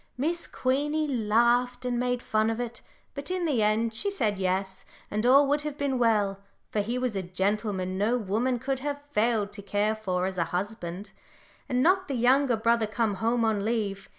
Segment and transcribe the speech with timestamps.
[0.17, 2.81] Miss Queenie laughed and made fun of it,
[3.13, 6.39] but in the end she said 'yes,' and all would have been well
[6.71, 10.45] for he was a gentleman no woman could have failed to care for as a
[10.45, 11.11] husband
[11.67, 14.09] had not the younger brother come home on leave.